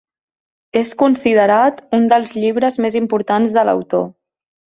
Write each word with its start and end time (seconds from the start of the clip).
És 0.79 0.93
considerat 1.01 1.83
un 1.99 2.07
dels 2.13 2.33
llibres 2.39 2.79
més 2.87 2.99
importants 3.01 3.55
de 3.61 3.67
l'autor. 3.71 4.05